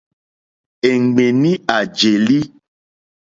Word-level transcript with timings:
È 0.89 0.91
ɱwèní 1.07 1.51
à 1.75 1.77
jèlí. 1.97 2.39